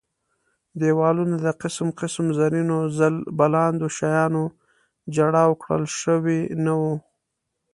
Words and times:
دېوالونه 0.79 1.35
د 1.45 1.47
قسم 1.61 1.87
قسم 1.99 2.25
زرینو 2.37 2.77
ځل 2.97 3.15
بلاندو 3.37 3.87
شیانو 3.97 4.43
جړاو 5.15 5.51
کړل 5.63 5.83
شوي 6.01 6.39
نه 6.65 6.73
وو. 6.79 6.93